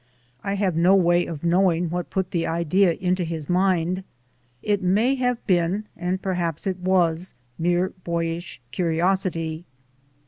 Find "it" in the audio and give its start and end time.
4.63-4.81, 6.65-6.79